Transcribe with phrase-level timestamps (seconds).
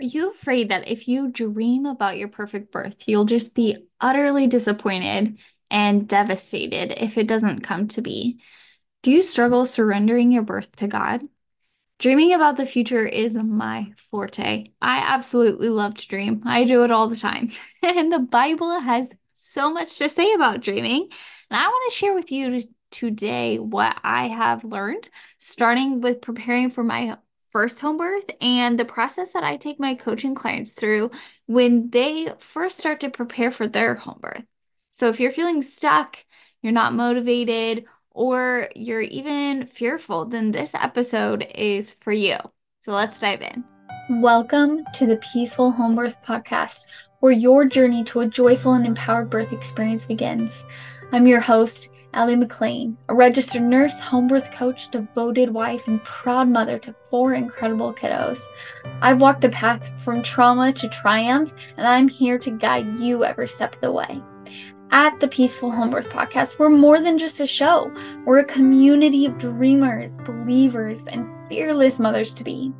[0.00, 4.46] Are you afraid that if you dream about your perfect birth, you'll just be utterly
[4.46, 5.38] disappointed
[5.70, 8.40] and devastated if it doesn't come to be?
[9.02, 11.20] Do you struggle surrendering your birth to God?
[11.98, 14.72] Dreaming about the future is my forte.
[14.80, 16.44] I absolutely love to dream.
[16.46, 17.52] I do it all the time.
[17.82, 21.08] and the Bible has so much to say about dreaming.
[21.50, 26.70] And I want to share with you today what I have learned, starting with preparing
[26.70, 27.18] for my
[27.50, 31.10] first home birth and the process that I take my coaching clients through
[31.46, 34.44] when they first start to prepare for their home birth.
[34.92, 36.24] So if you're feeling stuck,
[36.62, 42.36] you're not motivated, or you're even fearful, then this episode is for you.
[42.80, 43.64] So let's dive in.
[44.20, 46.84] Welcome to the Peaceful Home Birth Podcast,
[47.20, 50.64] where your journey to a joyful and empowered birth experience begins.
[51.12, 56.48] I'm your host, Allie McLean, a registered nurse, home birth coach, devoted wife, and proud
[56.48, 58.40] mother to four incredible kiddos.
[59.00, 63.46] I've walked the path from trauma to triumph, and I'm here to guide you every
[63.46, 64.20] step of the way.
[64.92, 67.92] At the Peaceful Home Birth Podcast, we're more than just a show.
[68.24, 72.72] We're a community of dreamers, believers, and fearless mothers to be.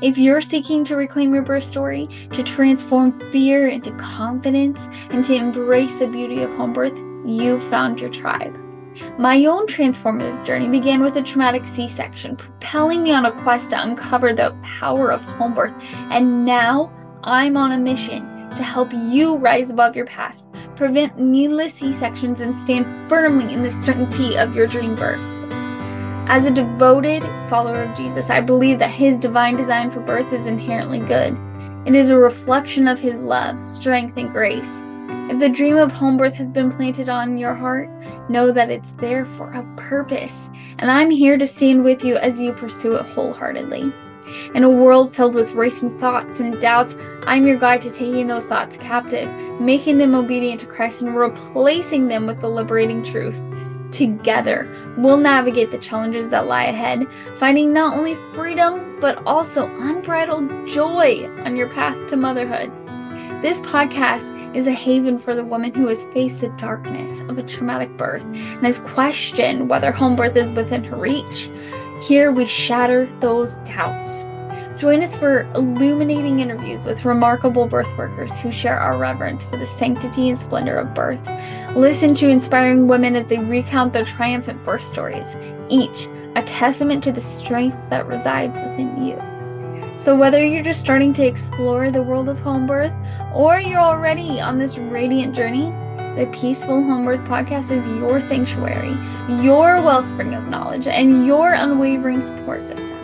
[0.00, 5.34] If you're seeking to reclaim your birth story, to transform fear into confidence, and to
[5.34, 8.56] embrace the beauty of home birth, you've found your tribe.
[9.18, 13.70] My own transformative journey began with a traumatic C section, propelling me on a quest
[13.70, 15.74] to uncover the power of home birth.
[16.10, 16.92] And now
[17.24, 22.40] I'm on a mission to help you rise above your past, prevent needless C sections,
[22.40, 25.20] and stand firmly in the certainty of your dream birth.
[26.28, 30.46] As a devoted follower of Jesus, I believe that his divine design for birth is
[30.46, 31.36] inherently good.
[31.86, 34.82] It is a reflection of his love, strength, and grace.
[35.28, 37.90] If the dream of home birth has been planted on your heart,
[38.28, 42.40] know that it's there for a purpose, and I'm here to stand with you as
[42.40, 43.92] you pursue it wholeheartedly.
[44.54, 48.48] In a world filled with racing thoughts and doubts, I'm your guide to taking those
[48.48, 49.28] thoughts captive,
[49.60, 53.42] making them obedient to Christ, and replacing them with the liberating truth.
[53.92, 60.66] Together, we'll navigate the challenges that lie ahead, finding not only freedom, but also unbridled
[60.66, 62.72] joy on your path to motherhood.
[63.46, 67.44] This podcast is a haven for the woman who has faced the darkness of a
[67.44, 71.48] traumatic birth and has questioned whether home birth is within her reach.
[72.02, 74.24] Here we shatter those doubts.
[74.76, 79.64] Join us for illuminating interviews with remarkable birth workers who share our reverence for the
[79.64, 81.24] sanctity and splendor of birth.
[81.76, 85.36] Listen to inspiring women as they recount their triumphant birth stories,
[85.68, 89.35] each a testament to the strength that resides within you.
[89.98, 92.92] So, whether you're just starting to explore the world of home birth
[93.34, 95.70] or you're already on this radiant journey,
[96.20, 98.94] the Peaceful Home Birth Podcast is your sanctuary,
[99.42, 102.98] your wellspring of knowledge, and your unwavering support system.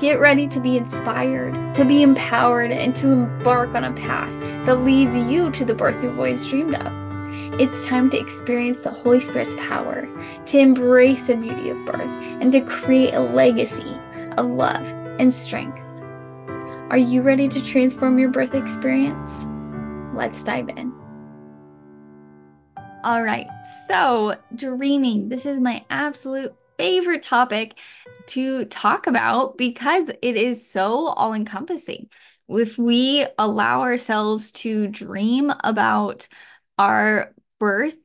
[0.00, 4.32] Get ready to be inspired, to be empowered, and to embark on a path
[4.66, 7.60] that leads you to the birth you've always dreamed of.
[7.60, 10.08] It's time to experience the Holy Spirit's power,
[10.46, 12.00] to embrace the beauty of birth,
[12.40, 13.96] and to create a legacy
[14.36, 14.86] of love
[15.20, 15.85] and strength.
[16.88, 19.44] Are you ready to transform your birth experience?
[20.14, 20.92] Let's dive in.
[23.02, 23.48] All right,
[23.88, 25.28] so dreaming.
[25.28, 27.76] This is my absolute favorite topic
[28.28, 32.08] to talk about because it is so all encompassing.
[32.48, 36.28] If we allow ourselves to dream about
[36.78, 37.96] our birth,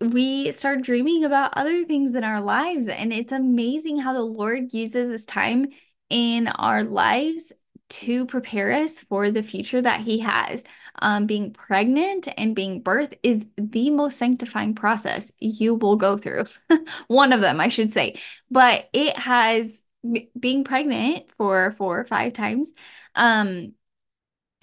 [0.00, 2.88] we start dreaming about other things in our lives.
[2.88, 5.68] And it's amazing how the Lord uses this time
[6.08, 7.52] in our lives
[7.90, 10.64] to prepare us for the future that He has.
[11.02, 16.44] Um, being pregnant and being birth is the most sanctifying process you will go through.
[17.08, 18.16] One of them, I should say.
[18.50, 19.82] But it has
[20.38, 22.72] being pregnant for four or five times
[23.14, 23.74] um,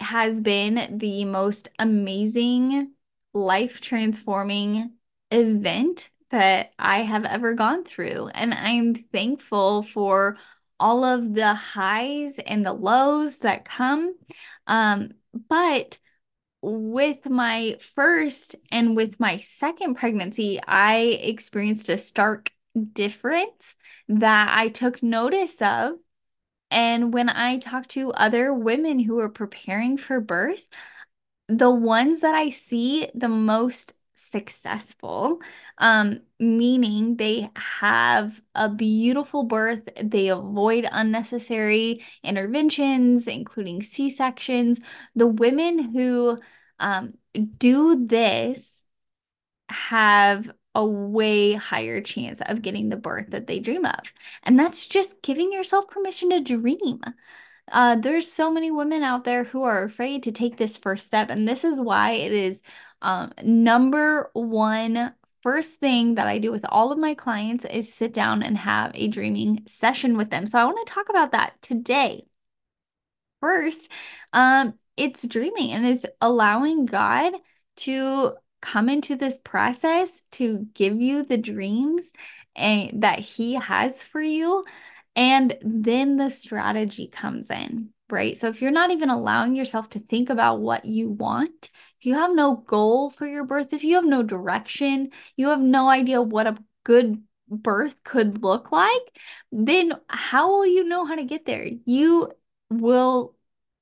[0.00, 2.92] has been the most amazing,
[3.34, 4.92] life transforming
[5.30, 8.28] event that I have ever gone through.
[8.28, 10.36] And I'm thankful for
[10.80, 14.14] all of the highs and the lows that come.
[14.66, 15.12] Um,
[15.48, 15.98] but
[16.60, 22.50] with my first and with my second pregnancy, I experienced a stark
[22.92, 23.76] difference
[24.08, 25.94] that I took notice of.
[26.70, 30.64] And when I talked to other women who are preparing for birth,
[31.48, 35.40] the ones that I see the most successful,
[35.78, 44.80] um, meaning they have a beautiful birth, they avoid unnecessary interventions, including C sections.
[45.14, 46.38] The women who
[46.78, 47.14] um,
[47.58, 48.82] do this
[49.68, 54.12] have a way higher chance of getting the birth that they dream of.
[54.42, 57.00] And that's just giving yourself permission to dream.
[57.70, 61.28] Uh, there's so many women out there who are afraid to take this first step,
[61.30, 62.62] and this is why it is
[63.02, 68.12] um, number one first thing that I do with all of my clients is sit
[68.12, 70.46] down and have a dreaming session with them.
[70.46, 72.24] So I want to talk about that today.
[73.40, 73.90] First,
[74.32, 77.34] um, it's dreaming and it's allowing God
[77.76, 82.12] to come into this process to give you the dreams
[82.56, 84.64] and that he has for you
[85.14, 90.00] and then the strategy comes in right so if you're not even allowing yourself to
[90.00, 93.72] think about what you want if you have no goal for your birth.
[93.72, 98.70] If you have no direction you have no idea what a good birth could look
[98.72, 99.02] like
[99.52, 101.66] then how will you know how to get there?
[101.86, 102.30] You
[102.70, 103.34] will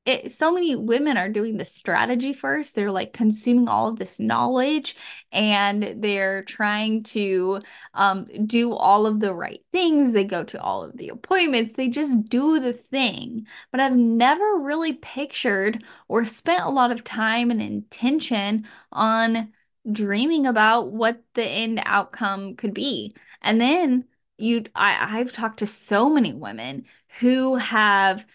[0.06, 2.74] it, so many women are doing the strategy first.
[2.74, 4.96] They're like consuming all of this knowledge
[5.32, 7.60] and they're trying to
[7.92, 10.12] um, do all of the right things.
[10.12, 11.72] They go to all of the appointments.
[11.72, 13.46] They just do the thing.
[13.72, 19.52] But I've never really pictured or spent a lot of time and intention on
[19.90, 23.14] dreaming about what the end outcome could be.
[23.42, 24.04] And then
[24.38, 26.84] you I, I've talked to so many women
[27.20, 28.26] who have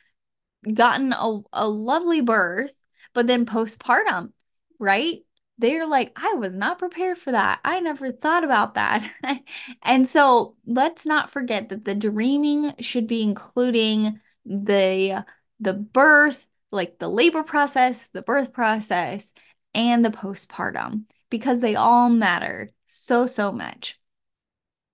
[0.74, 2.74] gotten a, a lovely birth,
[3.13, 4.31] but then postpartum,
[4.80, 5.19] right?
[5.58, 7.60] They're like, I was not prepared for that.
[7.63, 9.10] I never thought about that.
[9.84, 15.24] and so let's not forget that the dreaming should be including the
[15.60, 19.31] the birth, like the labor process, the birth process,
[19.75, 24.00] and the postpartum because they all matter so, so much.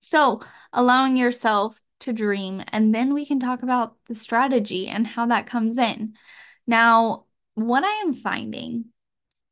[0.00, 0.40] So,
[0.72, 5.46] allowing yourself to dream, and then we can talk about the strategy and how that
[5.46, 6.14] comes in.
[6.66, 7.24] Now,
[7.54, 8.86] what I am finding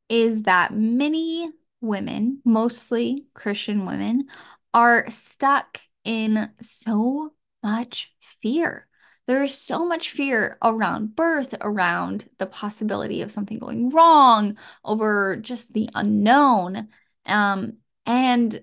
[0.09, 1.51] is that many
[1.81, 4.27] women, mostly Christian women,
[4.73, 7.33] are stuck in so
[7.63, 8.87] much fear.
[9.27, 15.35] There is so much fear around birth, around the possibility of something going wrong, over
[15.35, 16.87] just the unknown.
[17.25, 17.73] Um,
[18.05, 18.61] and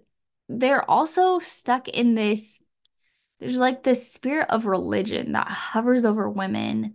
[0.49, 2.63] they're also stuck in this
[3.41, 6.95] there's like this spirit of religion that hovers over women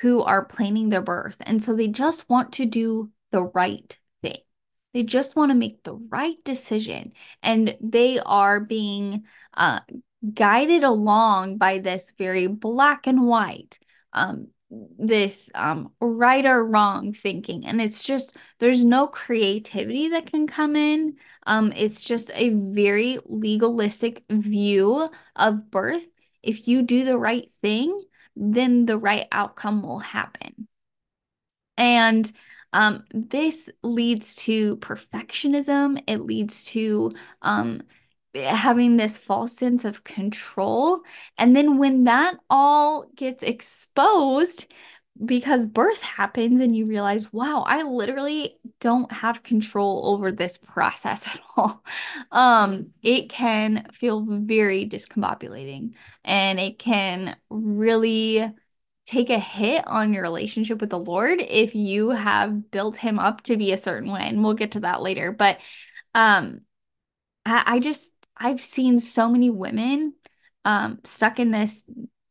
[0.00, 1.36] who are planning their birth.
[1.40, 4.38] And so they just want to do the right thing.
[4.92, 7.12] They just want to make the right decision.
[7.42, 9.24] And they are being
[9.54, 9.80] uh,
[10.32, 13.78] guided along by this very black and white,
[14.12, 17.66] um, this um, right or wrong thinking.
[17.66, 21.16] And it's just, there's no creativity that can come in.
[21.46, 26.06] Um, it's just a very legalistic view of birth.
[26.42, 28.00] If you do the right thing,
[28.34, 30.68] then the right outcome will happen.
[31.76, 32.30] And
[32.72, 36.02] um, this leads to perfectionism.
[36.06, 37.82] It leads to um,
[38.44, 41.00] having this false sense of control.
[41.38, 44.72] And then when that all gets exposed,
[45.24, 51.26] because birth happens and you realize, wow, I literally don't have control over this process
[51.26, 51.82] at all.
[52.30, 55.94] Um, it can feel very discombobulating
[56.24, 58.52] and it can really
[59.06, 63.42] take a hit on your relationship with the Lord if you have built him up
[63.42, 64.22] to be a certain way.
[64.22, 65.32] And we'll get to that later.
[65.32, 65.58] But
[66.14, 66.62] um
[67.44, 70.14] I, I just I've seen so many women
[70.64, 71.84] um, stuck in this,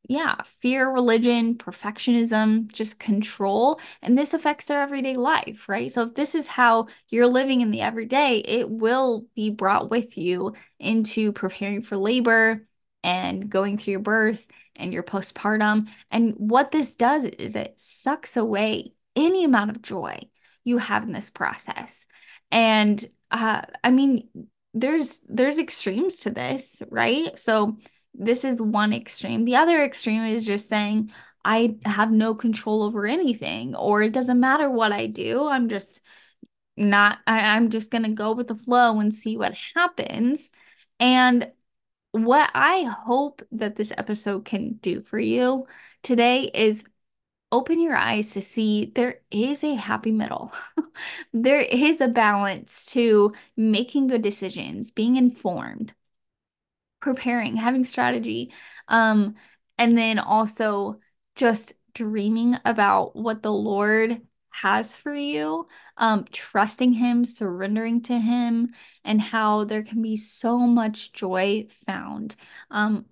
[0.08, 3.80] yeah, fear, religion, perfectionism, just control.
[4.02, 5.92] And this affects their everyday life, right?
[5.92, 10.18] So if this is how you're living in the everyday, it will be brought with
[10.18, 12.68] you into preparing for labor
[13.04, 15.88] and going through your birth and your postpartum.
[16.12, 20.20] And what this does is it sucks away any amount of joy
[20.64, 22.06] you have in this process.
[22.52, 24.28] And uh, I mean,
[24.76, 27.38] there's there's extremes to this, right?
[27.40, 27.78] So
[28.14, 29.46] this is one extreme.
[29.46, 31.12] The other extreme is just saying
[31.44, 35.48] I have no control over anything or it doesn't matter what I do.
[35.48, 36.02] I'm just
[36.78, 40.52] not I, I'm just gonna go with the flow and see what happens.
[41.00, 41.52] And
[42.12, 45.68] what I hope that this episode can do for you
[46.04, 46.84] today is
[47.52, 50.52] open your eyes to see there is a happy middle.
[51.34, 55.94] there is a balance to making good decisions, being informed,
[57.02, 58.52] preparing, having strategy,
[58.88, 59.36] um,
[59.78, 61.00] and then also
[61.36, 68.74] just dreaming about what the Lord has for you, um, trusting Him, surrendering to Him,
[69.04, 72.36] and how there can be so much joy found.
[72.72, 73.06] Um,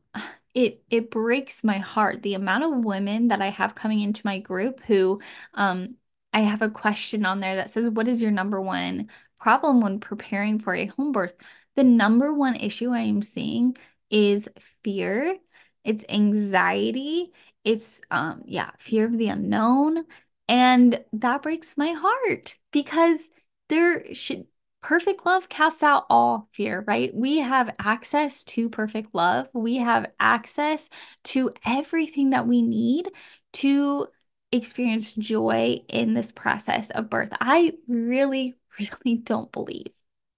[0.53, 4.39] it it breaks my heart the amount of women that I have coming into my
[4.39, 5.21] group who
[5.53, 5.95] um
[6.33, 9.99] I have a question on there that says what is your number one problem when
[9.99, 11.33] preparing for a home birth?
[11.75, 13.75] The number one issue I am seeing
[14.09, 14.47] is
[14.83, 15.37] fear,
[15.83, 17.31] it's anxiety,
[17.63, 20.05] It's um yeah, fear of the unknown.
[20.47, 23.29] And that breaks my heart because
[23.69, 24.47] there should
[24.83, 27.15] perfect love casts out all fear, right?
[27.15, 29.47] We have access to perfect love.
[29.53, 30.89] We have access
[31.25, 33.09] to everything that we need
[33.53, 34.07] to
[34.51, 37.29] experience joy in this process of birth.
[37.39, 39.93] I really, really don't believe,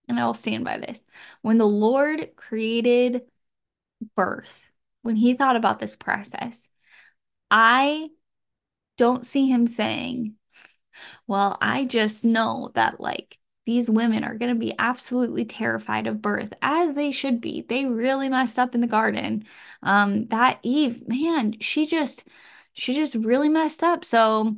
[0.08, 1.04] and I will stand by this.
[1.42, 3.24] When the Lord created
[4.16, 4.60] birth,
[5.02, 6.70] when he thought about this process,
[7.50, 8.10] I
[8.98, 10.36] don't see him saying,
[11.25, 16.22] Well, I just know that like these women are going to be absolutely terrified of
[16.22, 17.62] birth, as they should be.
[17.67, 19.45] They really messed up in the garden.
[19.81, 22.27] Um, that Eve, man, she just
[22.74, 24.05] she just really messed up.
[24.05, 24.55] So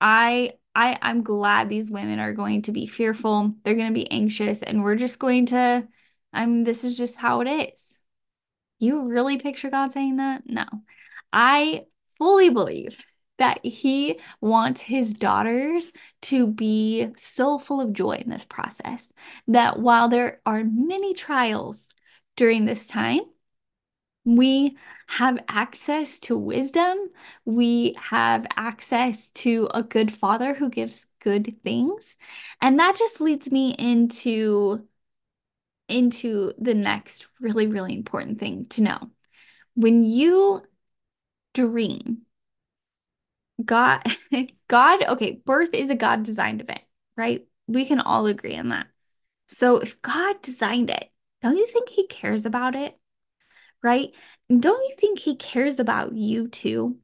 [0.00, 3.54] I I I'm glad these women are going to be fearful.
[3.64, 5.86] They're going to be anxious and we're just going to
[6.32, 7.98] I mean this is just how it is.
[8.78, 10.42] You really picture God saying that?
[10.46, 10.64] No.
[11.32, 11.86] I
[12.18, 13.04] fully believe
[13.42, 19.12] that he wants his daughters to be so full of joy in this process
[19.48, 21.92] that while there are many trials
[22.36, 23.18] during this time,
[24.24, 24.76] we
[25.08, 26.96] have access to wisdom.
[27.44, 32.16] We have access to a good father who gives good things.
[32.60, 34.86] And that just leads me into
[35.88, 39.10] into the next really really important thing to know.
[39.74, 40.62] When you
[41.54, 42.22] dream,
[43.64, 44.02] God
[44.68, 46.82] God, okay, birth is a God designed event,
[47.16, 47.46] right?
[47.66, 48.86] We can all agree on that.
[49.48, 51.10] So if God designed it,
[51.42, 52.98] don't you think he cares about it?
[53.82, 54.10] right?
[54.48, 56.96] Don't you think he cares about you too?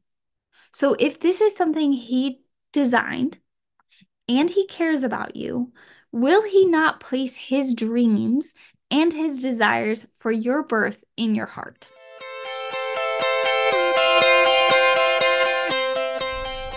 [0.72, 2.40] So if this is something he
[2.72, 3.38] designed
[4.28, 5.72] and he cares about you,
[6.12, 8.54] will he not place his dreams
[8.90, 11.88] and his desires for your birth in your heart?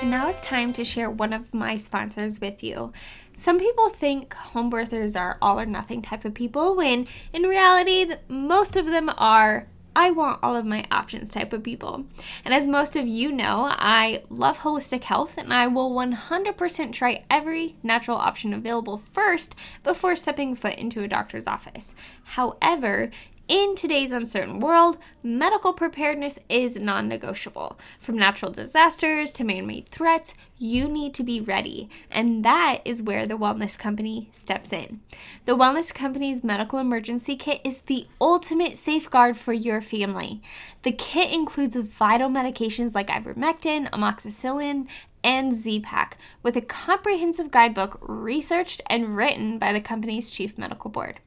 [0.02, 2.92] And now it's time to share one of my sponsors with you.
[3.38, 8.12] Some people think home birthers are all or nothing type of people, when in reality,
[8.28, 12.06] most of them are I want all of my options type of people.
[12.46, 17.26] And as most of you know, I love holistic health and I will 100% try
[17.30, 19.54] every natural option available first
[19.84, 21.94] before stepping foot into a doctor's office.
[22.24, 23.12] However,
[23.52, 27.78] in today's uncertain world, medical preparedness is non negotiable.
[28.00, 31.90] From natural disasters to man made threats, you need to be ready.
[32.10, 35.02] And that is where the Wellness Company steps in.
[35.44, 40.42] The Wellness Company's medical emergency kit is the ultimate safeguard for your family.
[40.84, 44.88] The kit includes vital medications like ivermectin, amoxicillin,
[45.26, 51.20] and Z-Pak with a comprehensive guidebook researched and written by the company's chief medical board.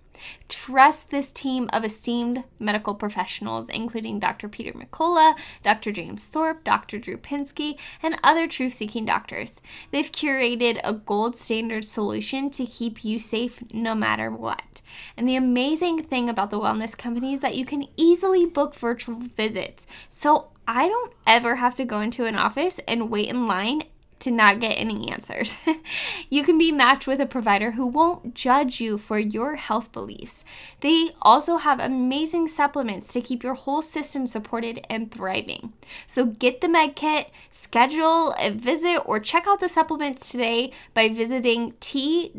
[0.49, 4.49] Trust this team of esteemed medical professionals, including Dr.
[4.49, 5.92] Peter McCullough, Dr.
[5.92, 6.99] James Thorp, Dr.
[6.99, 9.61] Drew Pinsky, and other truth seeking doctors.
[9.90, 14.83] They've curated a gold standard solution to keep you safe no matter what.
[15.16, 19.21] And the amazing thing about the wellness company is that you can easily book virtual
[19.37, 19.87] visits.
[20.09, 23.85] So I don't ever have to go into an office and wait in line
[24.24, 25.56] to not get any answers.
[26.30, 30.44] you can be matched with a provider who won't judge you for your health beliefs.
[30.80, 35.72] They also have amazing supplements to keep your whole system supported and thriving.
[36.06, 41.08] So get the med kit, schedule a visit, or check out the supplements today by
[41.08, 42.32] visiting twc.health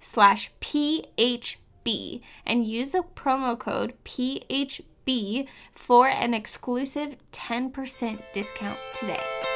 [0.00, 9.49] slash phb and use the promo code PHB for an exclusive 10% discount today.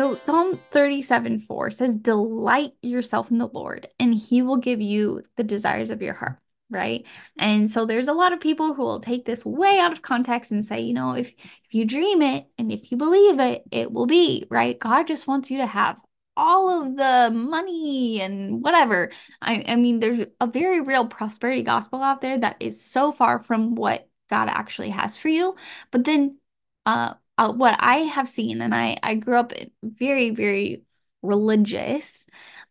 [0.00, 5.24] So Psalm 37 4 says, Delight yourself in the Lord, and he will give you
[5.36, 6.38] the desires of your heart.
[6.70, 7.04] Right.
[7.38, 10.52] And so there's a lot of people who will take this way out of context
[10.52, 13.92] and say, you know, if if you dream it and if you believe it, it
[13.92, 14.78] will be right.
[14.78, 15.98] God just wants you to have
[16.34, 19.10] all of the money and whatever.
[19.42, 23.42] I, I mean, there's a very real prosperity gospel out there that is so far
[23.42, 25.56] from what God actually has for you.
[25.90, 26.38] But then
[26.86, 30.84] uh uh, what I have seen, and I I grew up very very
[31.22, 32.26] religious,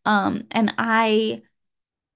[0.05, 1.43] um, and I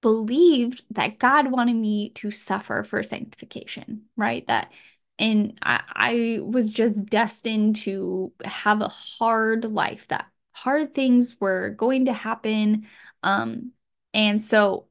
[0.02, 4.46] believed that God wanted me to suffer for sanctification, right?
[4.48, 4.72] That
[5.20, 11.70] and I, I was just destined to have a hard life, that hard things were
[11.72, 12.88] going to happen.
[13.24, 13.72] Um,
[14.14, 14.88] and so,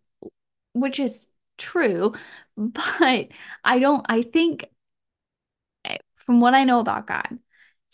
[0.75, 1.29] which is
[1.59, 2.15] true,
[2.57, 3.29] but
[3.65, 4.69] I don't, I think
[5.85, 7.39] eh, from what I know about God,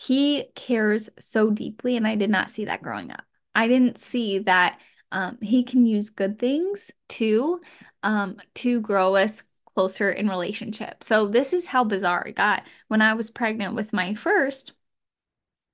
[0.01, 3.25] he cares so deeply, and I did not see that growing up.
[3.55, 4.79] I didn't see that
[5.11, 7.61] um, he can use good things too
[8.03, 9.43] um, to grow us
[9.75, 11.03] closer in relationship.
[11.03, 12.65] So this is how bizarre it got.
[12.89, 14.73] When I was pregnant with my first,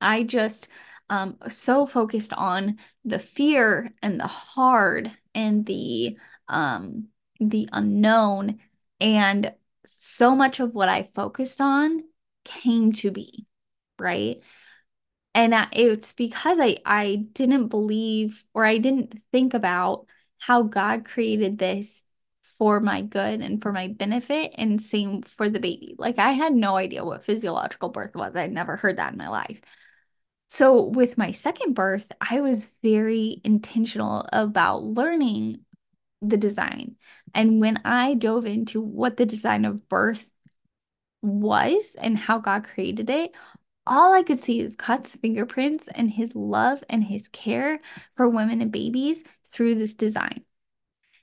[0.00, 0.68] I just
[1.10, 6.16] um so focused on the fear and the hard and the
[6.48, 7.08] um
[7.40, 8.58] the unknown
[9.00, 9.52] and
[9.84, 12.04] so much of what I focused on
[12.44, 13.46] came to be,
[13.98, 14.42] right?
[15.34, 20.06] And it's because I I didn't believe or I didn't think about
[20.38, 22.02] how God created this
[22.58, 25.96] for my good and for my benefit and same for the baby.
[25.98, 28.36] Like I had no idea what physiological birth was.
[28.36, 29.60] I'd never heard that in my life.
[30.48, 35.64] So with my second birth, I was very intentional about learning
[36.22, 36.96] the design.
[37.34, 40.30] And when I dove into what the design of birth
[41.22, 43.32] was and how God created it,
[43.86, 47.80] all I could see is God's fingerprints and his love and his care
[48.14, 50.44] for women and babies through this design.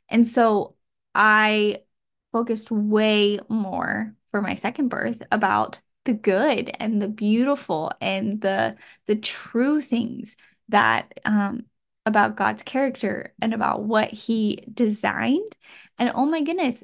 [0.09, 0.75] And so
[1.15, 1.83] I
[2.31, 8.75] focused way more for my second birth about the good and the beautiful and the
[9.05, 10.35] the true things
[10.69, 11.65] that um
[12.05, 15.55] about God's character and about what he designed.
[15.99, 16.83] And oh my goodness,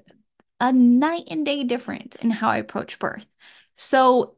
[0.60, 3.28] a night and day difference in how I approach birth.
[3.76, 4.37] So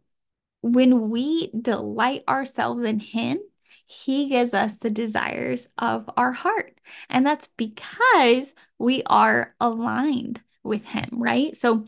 [0.62, 3.40] when we delight ourselves in him,
[3.86, 6.80] he gives us the desires of our heart.
[7.10, 11.56] And that's because we are aligned with him, right?
[11.56, 11.88] So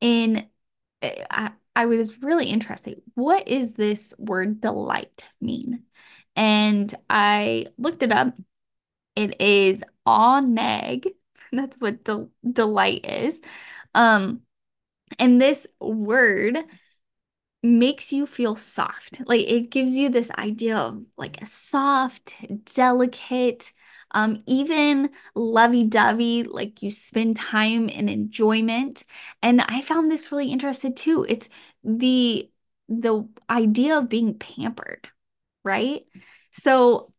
[0.00, 0.48] in
[1.02, 3.00] I, I was really interested.
[3.14, 5.84] What is this word delight mean?
[6.36, 8.34] And I looked it up.
[9.16, 11.06] It is oneg.
[11.52, 13.40] That's what del delight is.
[13.94, 14.42] Um,
[15.18, 16.58] and this word
[17.62, 19.20] makes you feel soft.
[19.26, 22.34] Like it gives you this idea of like a soft,
[22.74, 23.72] delicate,
[24.12, 29.04] um, even lovey-dovey, like you spend time in enjoyment.
[29.42, 31.26] And I found this really interesting too.
[31.28, 31.48] It's
[31.84, 32.50] the
[32.88, 35.08] the idea of being pampered,
[35.64, 36.02] right?
[36.52, 37.12] So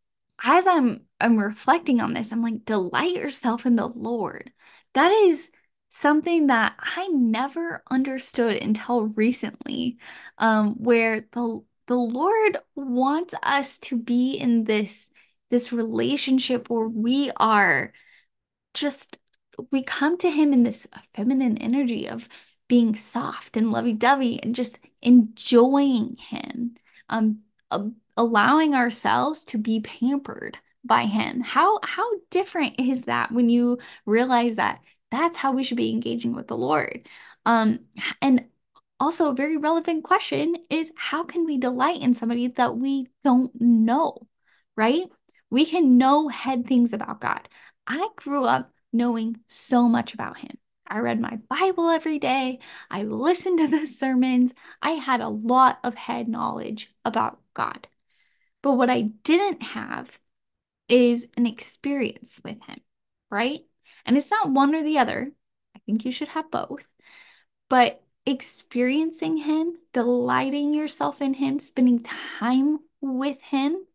[0.44, 4.52] as I'm I'm reflecting on this, I'm like, delight yourself in the Lord.
[4.94, 5.52] That is
[5.92, 9.98] something that I never understood until recently,
[10.38, 15.10] um, where the the Lord wants us to be in this
[15.50, 17.92] this relationship where we are
[18.74, 19.18] just
[19.72, 22.30] we come to him in this feminine energy of
[22.70, 26.76] being soft and lovey-dovey and just enjoying him
[27.10, 31.42] um uh, allowing ourselves to be pampered by him.
[31.42, 34.80] How how different is that when you realize that
[35.12, 37.08] that's how we should be engaging with the Lord.
[37.46, 37.80] Um,
[38.22, 38.46] and
[39.00, 43.52] also a very relevant question is how can we delight in somebody that we don't
[43.60, 44.28] know,
[44.76, 45.04] right?
[45.50, 47.48] We can know head things about God.
[47.88, 50.58] I grew up knowing so much about him.
[50.88, 52.60] I read my Bible every day.
[52.90, 54.54] I listened to the sermons.
[54.82, 57.88] I had a lot of head knowledge about God.
[58.62, 60.20] But what I didn't have
[60.90, 62.82] is an experience with him,
[63.32, 63.62] right?
[64.06, 65.32] And it's not one or the other.
[65.76, 66.86] I think you should have both.
[67.70, 73.86] But experiencing Him, delighting yourself in Him, spending time with Him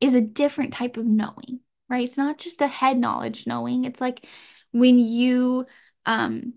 [0.00, 2.04] is a different type of knowing, right?
[2.04, 3.84] It's not just a head knowledge knowing.
[3.84, 4.26] It's like
[4.72, 5.66] when you,
[6.06, 6.54] um,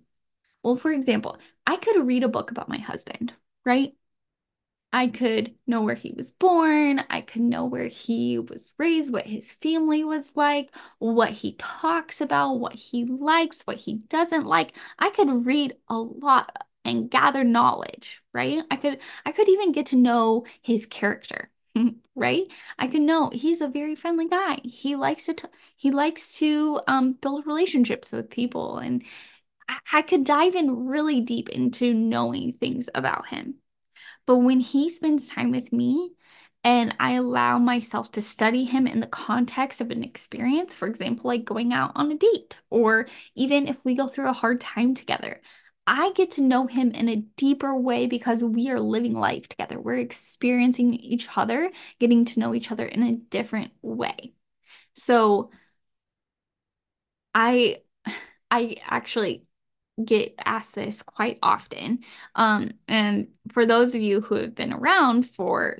[0.63, 3.34] well, for example, I could read a book about my husband,
[3.66, 3.94] right?
[4.93, 7.04] I could know where he was born.
[7.10, 12.21] I could know where he was raised, what his family was like, what he talks
[12.21, 14.73] about, what he likes, what he doesn't like.
[14.97, 18.63] I could read a lot and gather knowledge, right?
[18.71, 21.52] I could I could even get to know his character,
[22.15, 22.45] right?
[22.80, 24.62] I could know he's a very friendly guy.
[24.63, 25.36] He likes to
[25.76, 29.04] he likes to um, build relationships with people and
[29.69, 33.56] I, I could dive in really deep into knowing things about him.
[34.28, 36.13] But when he spends time with me
[36.63, 41.30] and I allow myself to study him in the context of an experience, for example,
[41.30, 44.94] like going out on a date, or even if we go through a hard time
[44.96, 45.42] together,
[45.88, 49.80] I get to know him in a deeper way because we are living life together.
[49.80, 54.34] We're experiencing each other, getting to know each other in a different way.
[54.96, 55.52] So
[57.34, 57.82] I
[58.52, 59.47] I actually
[60.04, 62.00] get asked this quite often.
[62.36, 65.80] Um, and for those of you who have been around for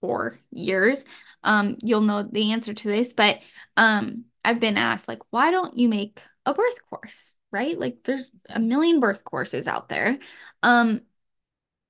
[0.00, 1.04] four years,
[1.42, 3.12] um, you'll know the answer to this.
[3.12, 3.38] But
[3.76, 7.34] um, I've been asked, like, why don't you make a birth course?
[7.50, 7.78] Right?
[7.78, 10.18] Like, there's a million birth courses out there.
[10.62, 11.02] Um,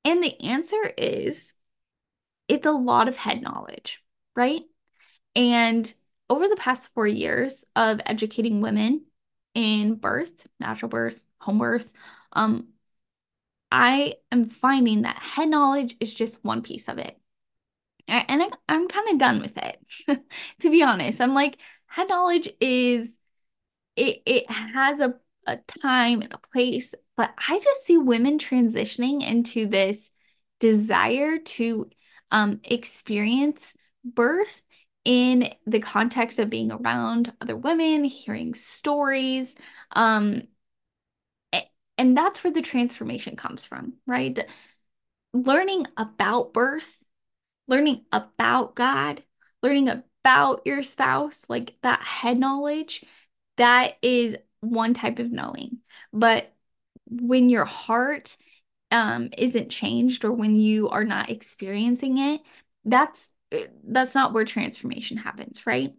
[0.05, 1.53] and the answer is
[2.49, 4.03] it's a lot of head knowledge,
[4.35, 4.63] right?
[5.35, 5.93] And
[6.31, 9.05] over the past four years of educating women
[9.55, 11.93] in birth, natural birth, home birth,
[12.33, 12.69] Um,
[13.71, 17.19] I am finding that head knowledge is just one piece of it.
[18.09, 19.81] And I, I'm kind of done with it,
[20.61, 21.21] to be honest.
[21.21, 23.17] I'm like, head knowledge is
[23.97, 25.15] it it has a,
[25.47, 30.11] a time and a place, but I just see women transitioning into this
[30.61, 31.91] desire to
[32.31, 34.63] um, experience birth
[35.05, 39.55] in the context of being around other women, hearing stories.
[39.93, 40.43] Um,
[41.99, 44.39] and that's where the transformation comes from, right?
[45.33, 46.97] Learning about birth,
[47.69, 49.23] learning about God,
[49.63, 53.05] learning about your spouse, like that head knowledge,
[53.57, 55.79] that is one type of knowing.
[56.13, 56.53] But
[57.09, 58.37] when your heart
[58.91, 62.41] um, isn't changed or when you are not experiencing it,
[62.85, 63.29] that's
[63.85, 65.95] that's not where transformation happens, right?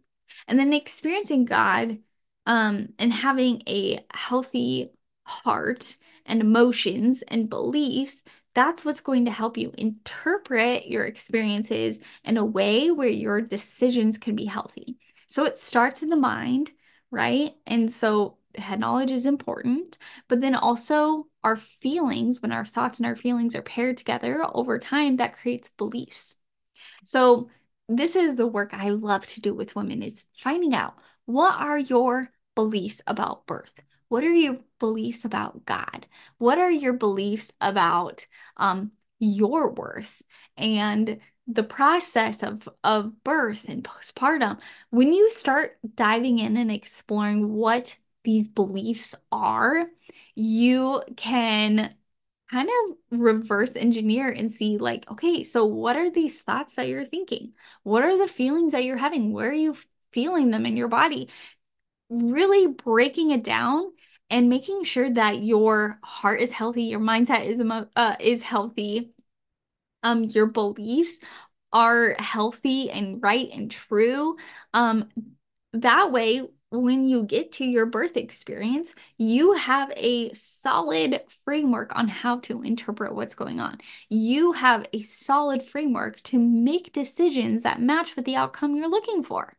[0.47, 1.99] And then experiencing God
[2.45, 4.91] um, and having a healthy
[5.28, 12.38] heart and emotions and beliefs, that's what's going to help you interpret your experiences in
[12.38, 14.98] a way where your decisions can be healthy.
[15.28, 16.72] So it starts in the mind,
[17.12, 17.54] right?
[17.66, 23.06] And so head knowledge is important, but then also our feelings, when our thoughts and
[23.06, 26.36] our feelings are paired together over time, that creates beliefs.
[27.06, 27.50] So
[27.88, 31.78] this is the work I love to do with women is finding out what are
[31.78, 33.74] your beliefs about birth?
[34.10, 36.08] What are your beliefs about God?
[36.38, 38.26] What are your beliefs about
[38.58, 40.22] um, your worth
[40.56, 44.60] and the process of, of birth and postpartum?
[44.89, 49.88] When you start diving in and exploring what these beliefs are,
[50.36, 51.93] you can
[52.52, 57.04] kind of reverse engineer and see like okay so what are these thoughts that you're
[57.04, 57.52] thinking
[57.84, 59.76] what are the feelings that you're having where are you
[60.13, 61.28] feeling them in your body
[62.10, 63.91] really breaking it down
[64.30, 67.60] and making sure that your heart is healthy, your mindset is
[67.96, 69.12] uh, is healthy,
[70.04, 71.20] um, your beliefs
[71.74, 74.38] are healthy and right and true.
[74.74, 75.10] Um,
[75.74, 82.08] that way, when you get to your birth experience, you have a solid framework on
[82.10, 83.78] how to interpret what's going on.
[84.10, 89.24] You have a solid framework to make decisions that match with the outcome you're looking
[89.24, 89.58] for,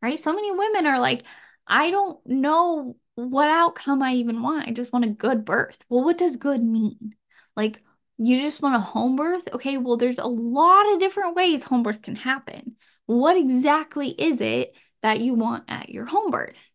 [0.00, 0.18] right?
[0.18, 1.22] So many women are like,
[1.66, 4.68] I don't know what outcome I even want.
[4.68, 5.84] I just want a good birth.
[5.88, 7.14] Well, what does good mean?
[7.56, 7.82] Like,
[8.18, 9.48] you just want a home birth?
[9.52, 12.76] Okay, well, there's a lot of different ways home birth can happen.
[13.06, 16.70] What exactly is it that you want at your home birth?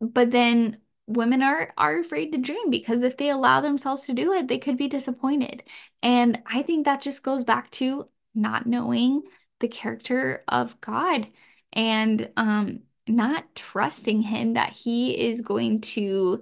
[0.00, 4.32] But then women are are afraid to dream because if they allow themselves to do
[4.32, 5.62] it, they could be disappointed.
[6.02, 9.22] And I think that just goes back to not knowing
[9.60, 11.28] the character of God
[11.72, 16.40] and um not trusting him that he is going to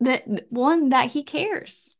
[0.00, 1.94] that one that he cares.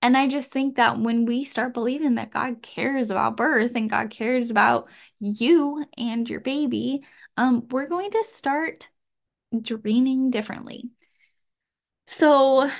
[0.00, 3.90] And I just think that when we start believing that God cares about birth and
[3.90, 7.02] God cares about you and your baby,
[7.36, 8.88] um, we're going to start
[9.60, 10.90] dreaming differently.
[12.06, 12.70] So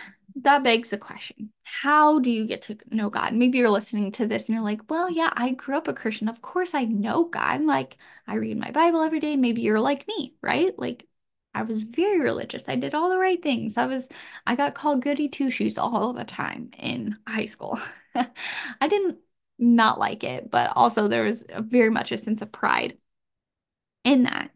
[0.43, 3.35] that begs the question how do you get to know God?
[3.35, 6.29] Maybe you're listening to this and you're like, well, yeah, I grew up a Christian.
[6.29, 7.63] Of course, I know God.
[7.63, 9.37] Like, I read my Bible every day.
[9.37, 10.77] Maybe you're like me, right?
[10.79, 11.07] Like,
[11.55, 12.69] I was very religious.
[12.69, 13.77] I did all the right things.
[13.77, 14.09] I was,
[14.47, 17.79] I got called goody two shoes all the time in high school.
[18.15, 19.19] I didn't
[19.59, 22.97] not like it, but also there was very much a sense of pride
[24.05, 24.51] in that.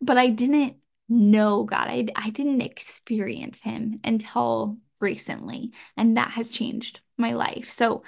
[0.00, 0.76] But I didn't
[1.08, 1.88] know God.
[1.88, 7.70] I, I didn't experience him until recently, and that has changed my life.
[7.70, 8.02] So,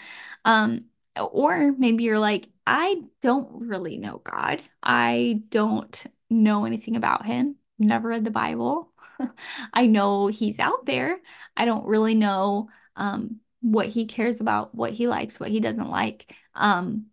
[0.44, 4.61] um, or maybe you're like, I don't really know God.
[4.82, 7.56] I don't know anything about him.
[7.78, 8.90] Never read the Bible.
[9.72, 11.18] I know he's out there.
[11.56, 15.90] I don't really know um, what he cares about, what he likes, what he doesn't
[15.90, 16.35] like.
[16.54, 17.06] Um,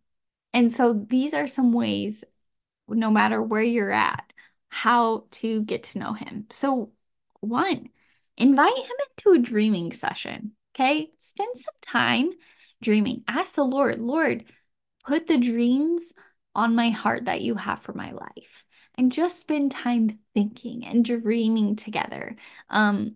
[0.54, 2.24] and so these are some ways,
[2.88, 4.34] no matter where you're at,
[4.70, 6.48] how to get to know him.
[6.50, 6.92] So,
[7.42, 7.90] one,
[8.38, 10.54] invite him into a dreaming session.
[10.76, 11.12] Okay.
[11.18, 12.32] Spend some time
[12.82, 13.24] dreaming.
[13.28, 14.46] Ask the Lord, Lord,
[15.06, 16.14] put the dreams
[16.56, 18.66] on my heart that you have for my life.
[18.96, 22.36] And just spend time thinking and dreaming together.
[22.70, 23.16] Um,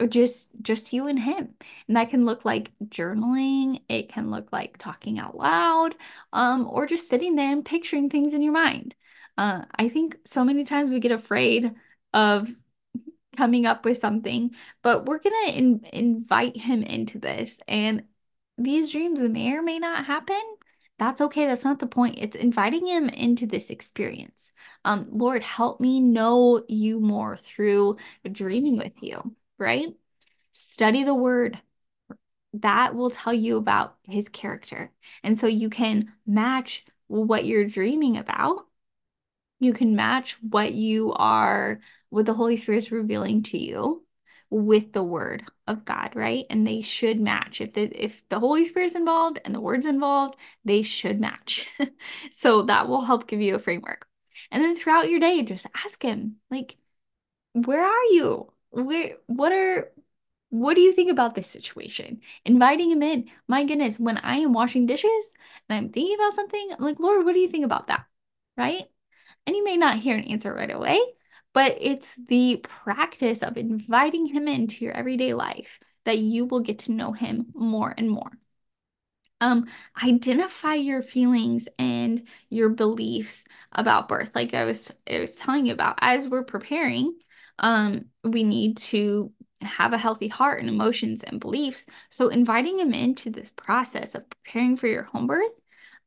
[0.00, 1.54] or just just you and him
[1.86, 5.94] and that can look like journaling it can look like talking out loud
[6.32, 8.94] um or just sitting there and picturing things in your mind
[9.36, 11.74] uh i think so many times we get afraid
[12.12, 12.48] of
[13.36, 14.50] coming up with something,
[14.82, 17.58] but we're going to in invite him into this.
[17.68, 18.04] And
[18.56, 20.42] these dreams may or may not happen.
[20.98, 21.46] That's okay.
[21.46, 22.18] That's not the point.
[22.18, 24.52] It's inviting him into this experience.
[24.84, 27.98] Um, Lord, help me know you more through
[28.32, 29.94] dreaming with you, right?
[30.58, 31.60] study the word.
[32.54, 34.90] That will tell you about his character.
[35.22, 38.66] And so you can match what you're dreaming about.
[39.60, 44.04] You can match what you are, what the Holy Spirit is revealing to you
[44.50, 46.46] with the word of God, right?
[46.48, 47.60] And they should match.
[47.60, 51.66] If the if the Holy Spirit's involved and the word's involved, they should match.
[52.32, 54.06] so that will help give you a framework.
[54.50, 56.76] And then throughout your day, just ask him, like,
[57.52, 58.52] where are you?
[58.70, 59.92] Where what are
[60.50, 62.20] what do you think about this situation?
[62.44, 63.30] Inviting him in.
[63.48, 65.32] My goodness, when I am washing dishes
[65.68, 68.06] and I'm thinking about something, I'm like, Lord, what do you think about that?
[68.56, 68.84] Right?
[69.46, 71.00] And you may not hear an answer right away,
[71.58, 76.78] but it's the practice of inviting him into your everyday life that you will get
[76.78, 78.30] to know him more and more.
[79.40, 79.66] Um,
[80.00, 83.42] identify your feelings and your beliefs
[83.72, 84.30] about birth.
[84.36, 87.18] Like I was, I was telling you about, as we're preparing,
[87.58, 91.86] um, we need to have a healthy heart and emotions and beliefs.
[92.08, 95.50] So inviting him into this process of preparing for your home birth,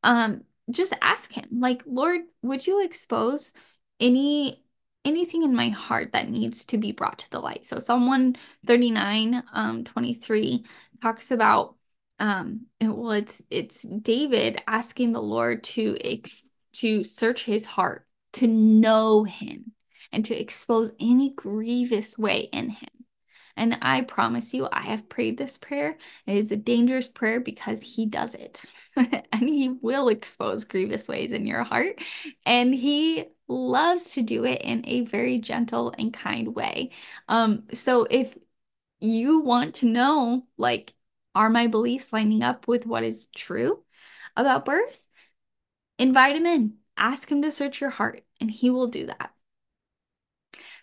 [0.01, 3.51] um, just ask him, like, Lord, would you expose
[3.99, 4.63] any
[5.03, 7.65] anything in my heart that needs to be brought to the light.
[7.65, 10.65] So Psalm 139, um, 23
[11.01, 11.75] talks about
[12.19, 18.47] um well it's it's David asking the Lord to ex to search his heart, to
[18.47, 19.73] know him,
[20.11, 22.89] and to expose any grievous way in him.
[23.57, 25.97] And I promise you, I have prayed this prayer.
[26.25, 28.63] It is a dangerous prayer because he does it.
[28.95, 31.99] and he will expose grievous ways in your heart.
[32.45, 36.91] And he loves to do it in a very gentle and kind way.
[37.27, 38.37] Um, so if
[38.99, 40.93] you want to know, like,
[41.35, 43.83] are my beliefs lining up with what is true
[44.35, 45.03] about birth?
[45.99, 46.73] Invite him in.
[46.97, 49.31] Ask him to search your heart, and he will do that.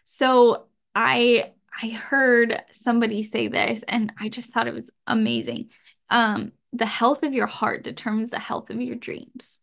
[0.05, 5.71] So I I heard somebody say this, and I just thought it was amazing.
[6.11, 9.61] Um, the health of your heart determines the health of your dreams.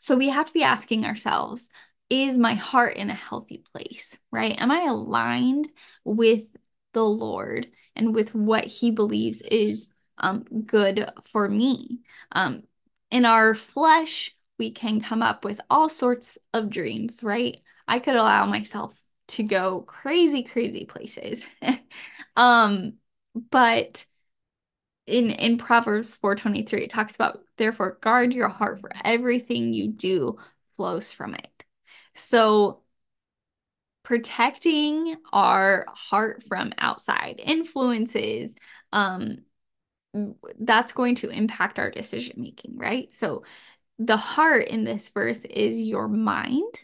[0.00, 1.68] So we have to be asking ourselves,
[2.12, 4.60] is my heart in a healthy place, right?
[4.60, 5.68] Am I aligned
[6.04, 6.44] with
[6.92, 12.00] the Lord and with what he believes is um, good for me?
[12.30, 12.64] Um,
[13.10, 17.58] in our flesh, we can come up with all sorts of dreams, right?
[17.88, 21.46] I could allow myself to go crazy, crazy places.
[22.36, 22.94] um,
[23.50, 24.04] but
[25.06, 30.38] in in Proverbs 4:23 it talks about therefore guard your heart for everything you do
[30.76, 31.48] flows from it.
[32.14, 32.80] So
[34.02, 38.54] protecting our heart from outside influences
[38.92, 39.38] um
[40.60, 43.12] that's going to impact our decision making, right?
[43.14, 43.44] So
[43.98, 46.74] the heart in this verse is your mind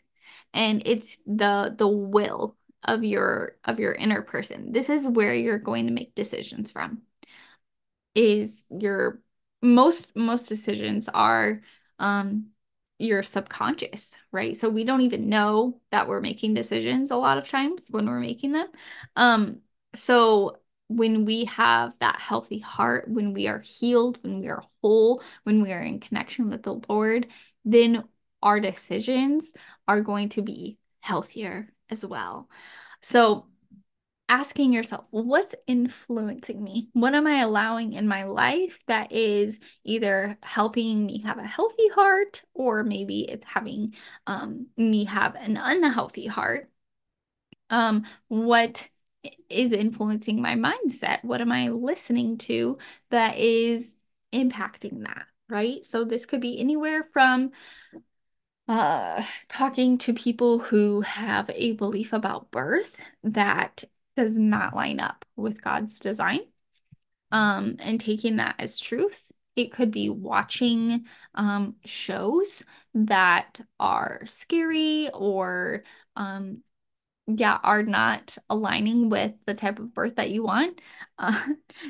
[0.55, 4.73] and it's the the will of your of your inner person.
[4.73, 7.03] This is where you're going to make decisions from.
[8.15, 9.21] Is your
[9.61, 11.61] most most decisions are
[11.99, 12.47] um
[12.99, 14.57] your subconscious, right?
[14.57, 18.21] So we don't even know that we're making decisions a lot of times when we're
[18.21, 18.69] making them.
[19.15, 19.61] Um,
[19.95, 20.57] so
[20.89, 25.63] when we have that healthy heart, when we are healed, when we are whole, when
[25.63, 27.29] we are in connection with the Lord,
[27.65, 28.05] then
[28.43, 29.53] our decisions
[29.87, 32.49] are going to be healthier as well.
[33.03, 33.47] So
[34.29, 36.89] asking yourself, what's influencing me?
[36.93, 41.89] What am I allowing in my life that is either helping me have a healthy
[41.89, 43.95] heart or maybe it's having
[44.27, 46.71] um, me have an unhealthy heart?
[47.71, 48.89] Um, what
[49.49, 51.25] is influencing my mindset?
[51.25, 52.79] What am I listening to
[53.11, 53.93] that is
[54.33, 55.27] impacting that?
[55.49, 55.87] Right.
[55.87, 57.53] So this could be anywhere from
[58.69, 63.85] uh, talking to people who have a belief about birth that
[64.19, 66.41] does not line up with God's design
[67.31, 69.31] um, and taking that as truth.
[69.55, 75.85] It could be watching um, shows that are scary or,
[76.17, 76.65] um,
[77.29, 80.81] yeah, are not aligning with the type of birth that you want.
[81.21, 81.49] Uh,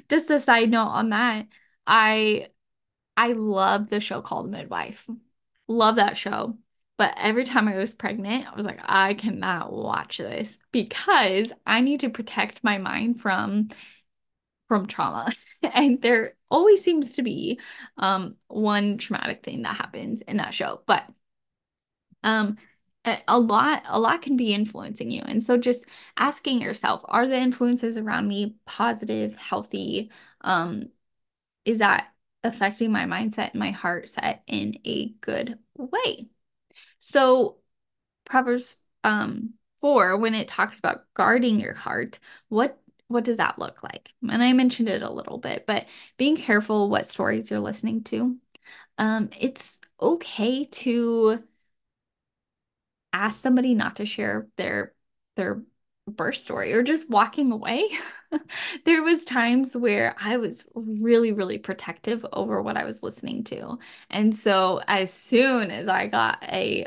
[0.08, 1.46] just a side note on that,
[1.86, 2.48] I
[3.14, 5.06] I love the show called Midwife.
[5.68, 6.56] Love that show.
[6.98, 11.80] But every time I was pregnant, I was like, I cannot watch this because I
[11.80, 13.70] need to protect my mind from
[14.68, 15.32] from trauma.
[15.62, 17.60] and there always seems to be
[17.98, 20.82] um one traumatic thing that happens in that show.
[20.86, 21.04] But
[22.22, 22.56] um
[23.26, 25.22] a lot a lot can be influencing you.
[25.22, 25.86] And so just
[26.18, 30.10] asking yourself, are the influences around me positive, healthy?
[30.42, 30.90] Um
[31.64, 32.08] is that
[32.44, 36.28] affecting my mindset and my heart set in a good way?
[36.98, 37.58] So
[38.26, 43.82] Proverbs um 4 when it talks about guarding your heart, what what does that look
[43.82, 44.12] like?
[44.28, 45.86] And I mentioned it a little bit, but
[46.18, 48.38] being careful what stories you're listening to.
[48.98, 51.42] Um, it's okay to
[53.12, 54.94] ask somebody not to share their
[55.36, 55.62] their
[56.06, 57.84] birth story or just walking away.
[58.84, 63.78] there was times where I was really really protective over what I was listening to.
[64.10, 66.86] And so as soon as I got a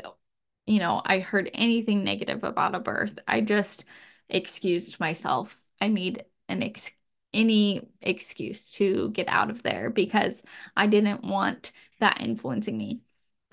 [0.66, 3.84] you know, I heard anything negative about a birth, I just
[4.28, 5.60] excused myself.
[5.80, 6.90] I made an ex
[7.34, 10.42] any excuse to get out of there because
[10.76, 13.02] I didn't want that influencing me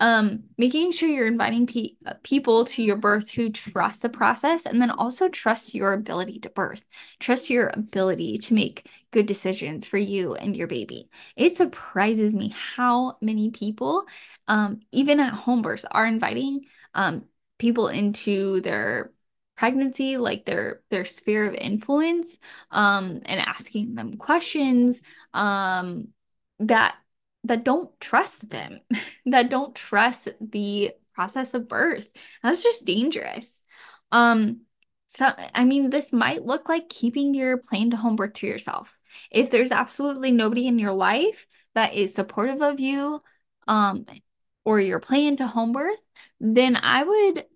[0.00, 4.66] um, making sure you're inviting pe- uh, people to your birth who trust the process
[4.66, 6.86] and then also trust your ability to birth,
[7.18, 11.08] trust your ability to make good decisions for you and your baby.
[11.36, 14.04] It surprises me how many people,
[14.48, 17.24] um, even at home births, are inviting um,
[17.58, 19.12] people into their
[19.56, 22.38] pregnancy like their their sphere of influence
[22.70, 25.02] um and asking them questions
[25.34, 26.08] um
[26.60, 26.96] that
[27.44, 28.80] that don't trust them,
[29.26, 32.08] that don't trust the process of birth.
[32.42, 33.62] That's just dangerous.
[34.12, 34.62] Um,
[35.06, 38.96] so I mean, this might look like keeping your plan to home birth to yourself.
[39.30, 43.22] If there's absolutely nobody in your life that is supportive of you,
[43.66, 44.06] um,
[44.64, 46.00] or your plan to home birth,
[46.40, 47.46] then I would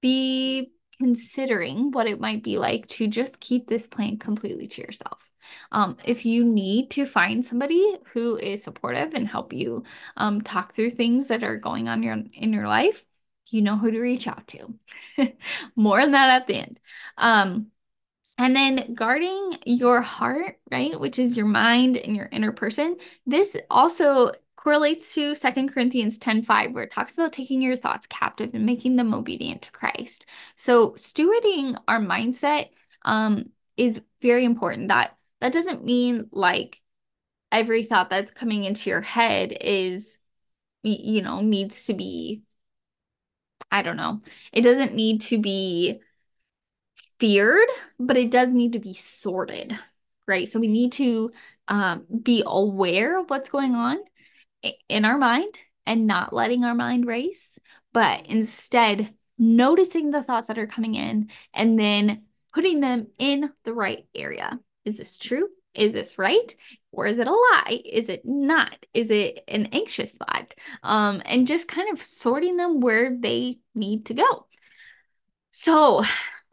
[0.00, 5.18] be considering what it might be like to just keep this plan completely to yourself.
[5.70, 9.84] Um, if you need to find somebody who is supportive and help you
[10.16, 13.04] um, talk through things that are going on your, in your life,
[13.48, 14.74] you know who to reach out to.
[15.76, 16.80] More on that at the end.
[17.18, 17.66] Um,
[18.38, 22.96] and then guarding your heart, right, which is your mind and your inner person.
[23.26, 28.06] This also correlates to Second Corinthians 10 5, where it talks about taking your thoughts
[28.06, 30.24] captive and making them obedient to Christ.
[30.56, 32.70] So, stewarding our mindset
[33.04, 34.88] um, is very important.
[34.88, 36.80] That that doesn't mean like
[37.50, 40.18] every thought that's coming into your head is
[40.82, 42.42] you know needs to be
[43.70, 44.20] I don't know.
[44.52, 46.00] It doesn't need to be
[47.18, 49.78] feared, but it does need to be sorted,
[50.26, 50.48] right?
[50.48, 51.32] So we need to
[51.68, 53.98] um, be aware of what's going on
[54.88, 55.54] in our mind
[55.86, 57.58] and not letting our mind race,
[57.92, 62.24] but instead noticing the thoughts that are coming in and then
[62.54, 64.60] putting them in the right area.
[64.84, 65.48] Is this true?
[65.74, 66.54] Is this right?
[66.90, 67.80] Or is it a lie?
[67.84, 68.84] Is it not?
[68.92, 70.54] Is it an anxious thought?
[70.82, 74.46] Um, and just kind of sorting them where they need to go.
[75.52, 76.04] So,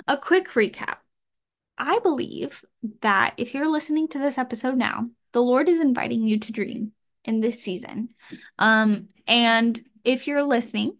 [0.07, 0.97] a quick recap.
[1.77, 2.63] I believe
[3.01, 6.91] that if you're listening to this episode now, the Lord is inviting you to dream
[7.23, 8.09] in this season.
[8.57, 10.97] Um, and if you're listening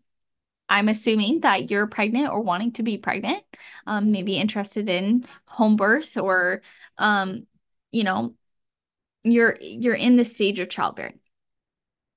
[0.69, 3.43] I'm assuming that you're pregnant or wanting to be pregnant,
[3.87, 6.61] um, maybe interested in home birth or,
[6.97, 7.47] um,
[7.91, 8.35] you know,
[9.23, 11.19] you're you're in the stage of childbearing.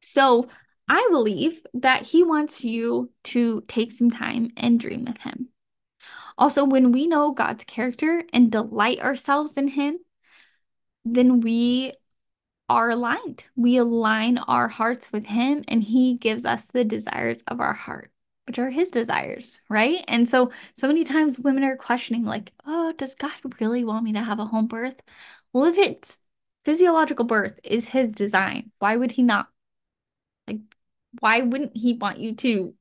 [0.01, 0.49] So
[0.89, 5.49] I believe that he wants you to take some time and dream with him.
[6.37, 9.99] Also, when we know God's character and delight ourselves in him,
[11.05, 11.93] then we
[12.69, 13.45] are aligned.
[13.57, 18.13] We align our hearts with him and he gives us the desires of our heart
[18.53, 20.05] which are his desires, right?
[20.09, 24.13] And so, so many times women are questioning, like, oh, does God really want me
[24.13, 25.01] to have a home birth?
[25.55, 26.19] Well, if it's
[26.67, 29.49] physiological birth is his design, why would he not?
[30.47, 30.61] Like,
[31.21, 32.75] why wouldn't he want you to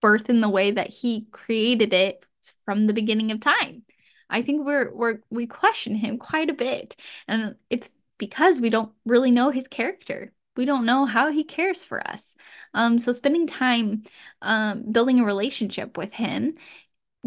[0.00, 2.24] birth in the way that he created it
[2.64, 3.82] from the beginning of time?
[4.30, 6.96] I think we're we're we question him quite a bit.
[7.28, 11.84] And it's because we don't really know his character we don't know how he cares
[11.84, 12.34] for us.
[12.74, 14.04] Um, so spending time
[14.42, 16.54] um, building a relationship with him,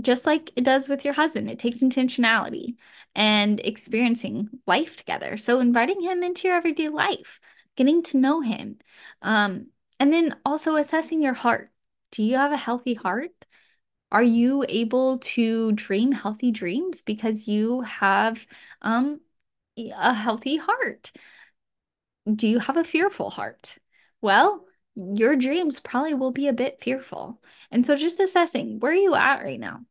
[0.01, 2.75] just like it does with your husband, it takes intentionality
[3.15, 5.37] and experiencing life together.
[5.37, 7.39] So inviting him into your everyday life,
[7.75, 8.77] getting to know him,
[9.21, 9.67] um,
[9.99, 11.71] and then also assessing your heart.
[12.11, 13.31] Do you have a healthy heart?
[14.11, 18.45] Are you able to dream healthy dreams because you have
[18.81, 19.19] um,
[19.77, 21.11] a healthy heart?
[22.35, 23.75] Do you have a fearful heart?
[24.21, 24.65] Well,
[24.95, 27.41] your dreams probably will be a bit fearful.
[27.71, 29.81] And so just assessing where are you at right now?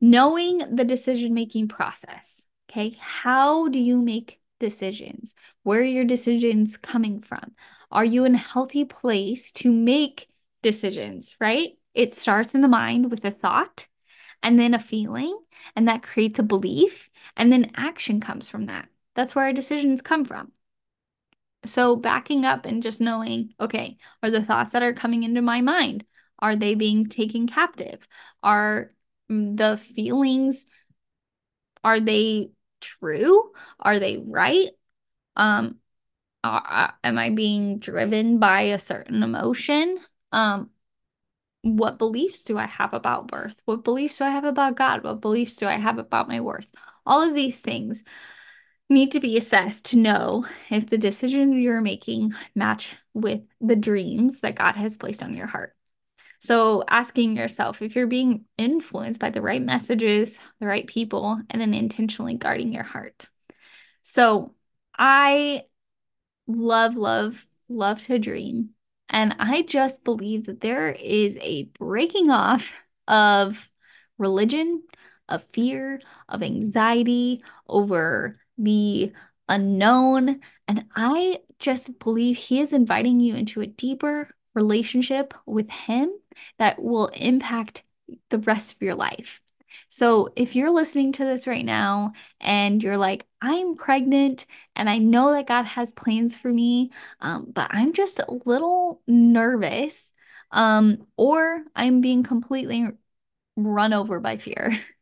[0.00, 2.46] Knowing the decision making process.
[2.70, 2.96] Okay.
[3.00, 5.34] How do you make decisions?
[5.62, 7.54] Where are your decisions coming from?
[7.90, 10.28] Are you in a healthy place to make
[10.62, 11.72] decisions, right?
[11.94, 13.86] It starts in the mind with a thought
[14.42, 15.36] and then a feeling,
[15.74, 18.88] and that creates a belief, and then action comes from that.
[19.14, 20.52] That's where our decisions come from.
[21.66, 25.60] So backing up and just knowing, okay, are the thoughts that are coming into my
[25.60, 26.04] mind,
[26.38, 28.06] are they being taken captive?
[28.42, 28.92] Are
[29.28, 30.66] the feelings,
[31.82, 32.50] are they
[32.80, 33.52] true?
[33.80, 34.70] Are they right?
[35.36, 35.76] Um,
[36.44, 39.98] uh, am I being driven by a certain emotion?
[40.32, 40.70] Um,
[41.62, 43.60] what beliefs do I have about birth?
[43.64, 45.02] What beliefs do I have about God?
[45.02, 46.68] What beliefs do I have about my worth?
[47.04, 48.04] All of these things
[48.88, 54.40] need to be assessed to know if the decisions you're making match with the dreams
[54.40, 55.74] that God has placed on your heart.
[56.38, 61.60] So, asking yourself if you're being influenced by the right messages, the right people, and
[61.60, 63.28] then intentionally guarding your heart.
[64.02, 64.54] So,
[64.96, 65.62] I
[66.46, 68.70] love, love, love to dream.
[69.08, 72.74] And I just believe that there is a breaking off
[73.08, 73.70] of
[74.18, 74.82] religion,
[75.28, 79.12] of fear, of anxiety over the
[79.48, 80.40] unknown.
[80.68, 86.10] And I just believe He is inviting you into a deeper relationship with Him
[86.58, 87.82] that will impact
[88.30, 89.40] the rest of your life.
[89.88, 94.98] So if you're listening to this right now and you're like, I'm pregnant and I
[94.98, 96.90] know that God has plans for me,
[97.20, 100.12] um, but I'm just a little nervous,
[100.50, 102.88] um, or I'm being completely
[103.56, 104.80] run over by fear.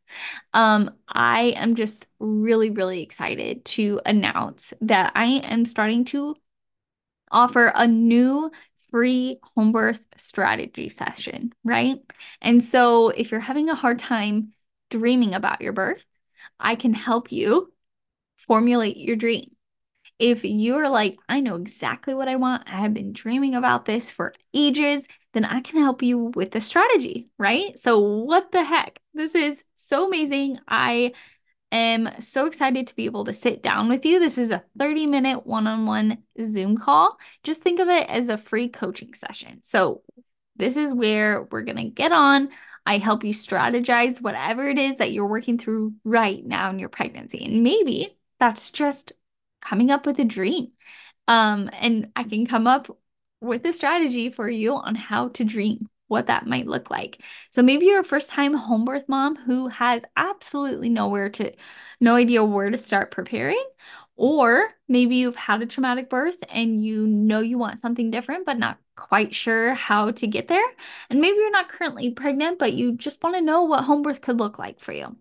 [0.53, 6.35] Um, I am just really, really excited to announce that I am starting to
[7.31, 8.51] offer a new
[8.91, 11.97] free home birth strategy session, right?
[12.41, 14.53] And so if you're having a hard time
[14.89, 16.05] dreaming about your birth,
[16.59, 17.73] I can help you
[18.37, 19.54] formulate your dream.
[20.17, 24.11] If you're like, I know exactly what I want, I have been dreaming about this
[24.11, 27.77] for ages, then I can help you with the strategy, right?
[27.77, 28.99] So, what the heck?
[29.13, 30.59] This is so amazing.
[30.67, 31.11] I
[31.71, 34.19] am so excited to be able to sit down with you.
[34.19, 37.17] This is a 30 minute one on one Zoom call.
[37.43, 39.59] Just think of it as a free coaching session.
[39.63, 40.01] So,
[40.55, 42.49] this is where we're going to get on.
[42.85, 46.89] I help you strategize whatever it is that you're working through right now in your
[46.89, 47.43] pregnancy.
[47.43, 49.11] And maybe that's just
[49.67, 50.71] coming up with a dream.
[51.27, 52.87] Um, and I can come up
[53.41, 57.21] with a strategy for you on how to dream, what that might look like.
[57.51, 61.53] So maybe you're a first time home birth mom who has absolutely nowhere to,
[61.99, 63.63] no idea where to start preparing.
[64.17, 68.57] Or maybe you've had a traumatic birth and you know you want something different, but
[68.57, 70.63] not quite sure how to get there.
[71.09, 74.21] And maybe you're not currently pregnant, but you just want to know what home birth
[74.21, 75.17] could look like for you.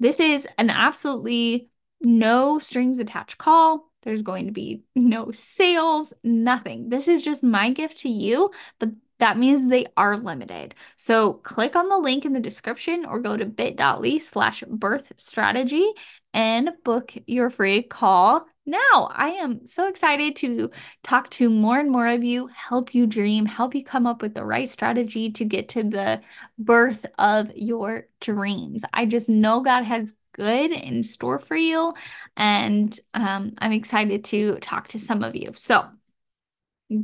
[0.00, 1.68] This is an absolutely
[2.00, 3.87] no strings attached call.
[4.02, 6.88] There's going to be no sales, nothing.
[6.88, 10.74] This is just my gift to you, but that means they are limited.
[10.96, 15.90] So click on the link in the description or go to bit.ly slash birth strategy
[16.32, 19.10] and book your free call now.
[19.12, 20.70] I am so excited to
[21.02, 24.34] talk to more and more of you, help you dream, help you come up with
[24.34, 26.20] the right strategy to get to the
[26.58, 28.84] birth of your dreams.
[28.92, 31.92] I just know God has good in store for you.
[32.36, 35.50] And um, I'm excited to talk to some of you.
[35.54, 35.84] So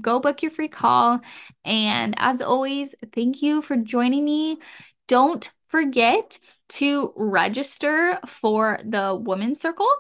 [0.00, 1.20] go book your free call.
[1.64, 4.58] And as always, thank you for joining me.
[5.08, 6.38] Don't forget
[6.70, 9.90] to register for the Women's Circle.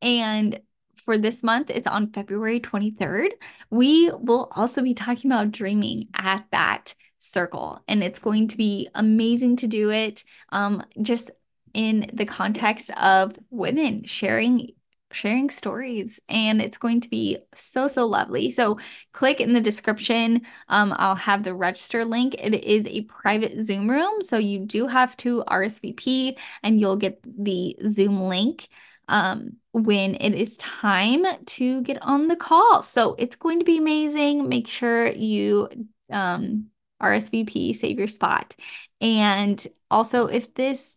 [0.00, 0.60] And
[0.96, 3.30] for this month, it's on February 23rd.
[3.70, 8.88] We will also be talking about dreaming at that circle, and it's going to be
[8.94, 10.24] amazing to do it.
[10.50, 11.30] Um, just
[11.74, 14.70] in the context of women sharing
[15.12, 18.50] sharing stories and it's going to be so so lovely.
[18.50, 18.78] So
[19.12, 20.42] click in the description.
[20.68, 22.34] Um, i'll have the register link.
[22.38, 27.20] It is a private zoom room so you do have to rsvp and you'll get
[27.22, 28.68] the zoom link
[29.08, 32.82] um, when it is time to get on the call.
[32.82, 34.48] So it's going to be amazing.
[34.48, 35.68] Make sure you
[36.10, 36.66] um,
[37.02, 38.56] rsvp save your spot.
[39.00, 40.96] And also if this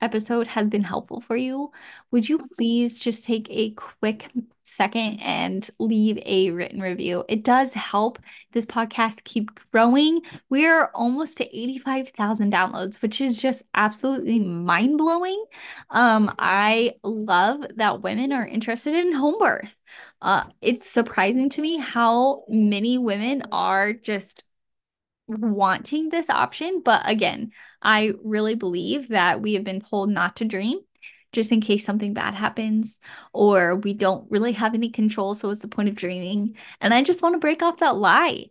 [0.00, 1.70] episode has been helpful for you,
[2.10, 4.30] would you please just take a quick
[4.64, 7.24] second and leave a written review?
[7.28, 8.18] It does help
[8.52, 10.22] this podcast keep growing.
[10.48, 15.44] We're almost to 85,000 downloads, which is just absolutely mind blowing.
[15.90, 19.76] Um, I love that women are interested in home birth.
[20.22, 24.44] Uh, it's surprising to me how many women are just
[25.38, 26.82] wanting this option.
[26.84, 27.52] But again,
[27.82, 30.80] I really believe that we have been told not to dream
[31.32, 33.00] just in case something bad happens
[33.32, 35.34] or we don't really have any control.
[35.34, 36.56] So, what's the point of dreaming?
[36.80, 38.46] And I just want to break off that lie.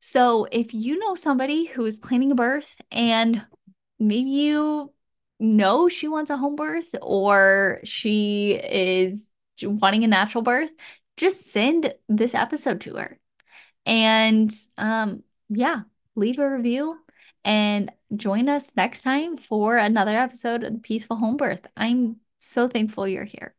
[0.00, 3.44] So, if you know somebody who is planning a birth and
[3.98, 4.92] maybe you
[5.38, 9.26] know she wants a home birth or she is
[9.62, 10.70] wanting a natural birth,
[11.16, 13.18] just send this episode to her.
[13.86, 15.82] And um, yeah,
[16.14, 16.98] leave a review
[17.44, 21.66] and join us next time for another episode of the Peaceful Home Birth.
[21.76, 23.54] I'm so thankful you're here.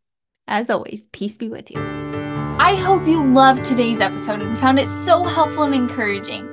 [0.47, 1.79] As always, peace be with you.
[2.59, 6.47] I hope you loved today's episode and found it so helpful and encouraging.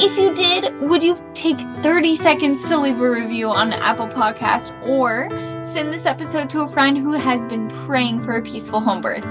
[0.00, 4.72] If you did, would you take 30 seconds to leave a review on Apple Podcast
[4.88, 5.28] or
[5.60, 9.24] send this episode to a friend who has been praying for a peaceful home birth?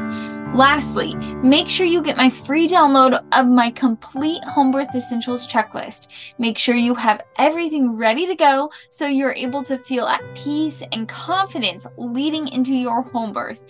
[0.54, 6.10] Lastly, make sure you get my free download of my complete home birth essentials checklist.
[6.39, 10.84] Make sure you have everything ready to go so you're able to feel at peace
[10.91, 13.64] and confidence leading into your home birth.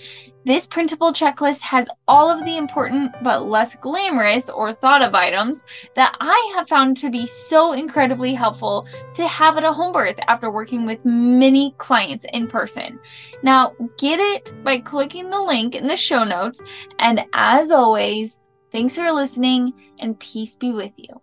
[0.44, 5.64] This printable checklist has all of the important but less glamorous or thought of items
[5.96, 10.20] that I have found to be so incredibly helpful to have at a home birth
[10.28, 13.00] after working with many clients in person.
[13.44, 16.64] Now, get it by clicking the link in the show notes.
[16.98, 18.40] And as always,
[18.72, 21.22] thanks for listening and peace be with you.